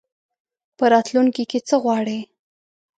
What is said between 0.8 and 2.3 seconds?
راتلونکي کي څه غواړې؟